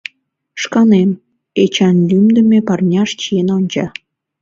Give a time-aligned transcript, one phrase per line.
[0.61, 1.09] —Шканем,—
[1.63, 3.85] Эчан лӱмдымӧ парняш чиен онча.